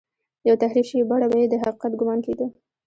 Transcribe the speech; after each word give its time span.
پر 0.43 0.53
تحریف 0.61 0.85
شوې 0.91 1.03
بڼه 1.09 1.27
به 1.31 1.35
یې 1.41 1.47
د 1.51 1.55
حقیقت 1.63 1.91
ګومان 1.99 2.19
کېده. 2.25 2.45